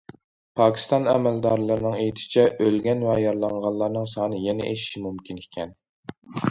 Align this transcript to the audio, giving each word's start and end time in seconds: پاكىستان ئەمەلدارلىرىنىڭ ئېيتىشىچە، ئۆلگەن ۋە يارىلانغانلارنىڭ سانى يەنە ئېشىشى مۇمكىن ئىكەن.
پاكىستان 0.59 1.05
ئەمەلدارلىرىنىڭ 1.11 1.99
ئېيتىشىچە، 1.99 2.47
ئۆلگەن 2.65 3.07
ۋە 3.11 3.21
يارىلانغانلارنىڭ 3.27 4.13
سانى 4.17 4.45
يەنە 4.49 4.75
ئېشىشى 4.75 5.09
مۇمكىن 5.09 5.45
ئىكەن. 5.45 5.83